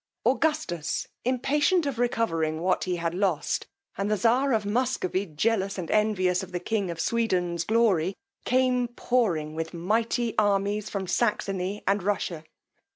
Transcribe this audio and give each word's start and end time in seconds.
Augustus, 0.25 1.07
impatient 1.25 1.85
of 1.85 1.99
recovering 1.99 2.59
what 2.59 2.85
he 2.85 2.95
had 2.95 3.13
lost, 3.13 3.67
and 3.95 4.09
the 4.09 4.17
czar 4.17 4.51
of 4.51 4.65
Muscovy 4.65 5.27
jealous 5.27 5.77
and 5.77 5.91
envious 5.91 6.41
of 6.41 6.51
the 6.51 6.59
king 6.59 6.89
of 6.89 6.99
Sweden's 6.99 7.63
glory, 7.63 8.15
came 8.43 8.87
pouring 8.87 9.53
with 9.53 9.75
mighty 9.75 10.33
armies 10.39 10.89
from 10.89 11.05
Saxony 11.05 11.83
and 11.85 12.01
Russia. 12.01 12.43